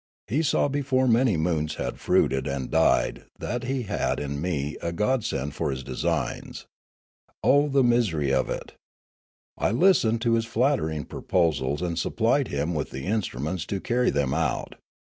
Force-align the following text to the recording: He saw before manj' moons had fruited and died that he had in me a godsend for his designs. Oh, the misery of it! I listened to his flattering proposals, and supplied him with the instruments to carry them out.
He 0.25 0.41
saw 0.41 0.67
before 0.67 1.05
manj' 1.05 1.37
moons 1.37 1.75
had 1.75 1.99
fruited 1.99 2.47
and 2.47 2.71
died 2.71 3.25
that 3.37 3.65
he 3.65 3.83
had 3.83 4.19
in 4.19 4.41
me 4.41 4.75
a 4.81 4.91
godsend 4.91 5.53
for 5.53 5.69
his 5.69 5.83
designs. 5.83 6.65
Oh, 7.43 7.69
the 7.69 7.83
misery 7.83 8.33
of 8.33 8.49
it! 8.49 8.73
I 9.59 9.69
listened 9.69 10.21
to 10.23 10.33
his 10.33 10.45
flattering 10.45 11.05
proposals, 11.05 11.83
and 11.83 11.99
supplied 11.99 12.47
him 12.47 12.73
with 12.73 12.89
the 12.89 13.05
instruments 13.05 13.63
to 13.67 13.79
carry 13.79 14.09
them 14.09 14.33
out. 14.33 14.73